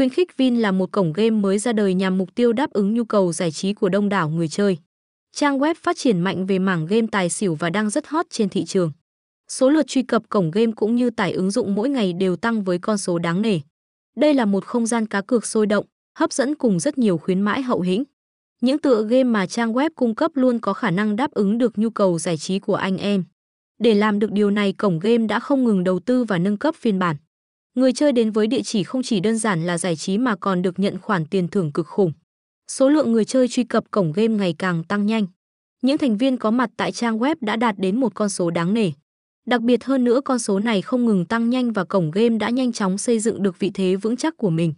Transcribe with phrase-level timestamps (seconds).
[0.00, 2.94] Khuyến khích Vin là một cổng game mới ra đời nhằm mục tiêu đáp ứng
[2.94, 4.78] nhu cầu giải trí của đông đảo người chơi.
[5.36, 8.48] Trang web phát triển mạnh về mảng game tài xỉu và đang rất hot trên
[8.48, 8.92] thị trường.
[9.48, 12.62] Số lượt truy cập cổng game cũng như tải ứng dụng mỗi ngày đều tăng
[12.64, 13.60] với con số đáng nể.
[14.16, 15.86] Đây là một không gian cá cược sôi động,
[16.18, 18.04] hấp dẫn cùng rất nhiều khuyến mãi hậu hĩnh.
[18.60, 21.78] Những tựa game mà trang web cung cấp luôn có khả năng đáp ứng được
[21.78, 23.24] nhu cầu giải trí của anh em.
[23.78, 26.74] Để làm được điều này, cổng game đã không ngừng đầu tư và nâng cấp
[26.74, 27.16] phiên bản.
[27.74, 30.62] Người chơi đến với địa chỉ không chỉ đơn giản là giải trí mà còn
[30.62, 32.12] được nhận khoản tiền thưởng cực khủng.
[32.68, 35.26] Số lượng người chơi truy cập cổng game ngày càng tăng nhanh.
[35.82, 38.74] Những thành viên có mặt tại trang web đã đạt đến một con số đáng
[38.74, 38.90] nể.
[39.46, 42.50] Đặc biệt hơn nữa, con số này không ngừng tăng nhanh và cổng game đã
[42.50, 44.74] nhanh chóng xây dựng được vị thế vững chắc của mình.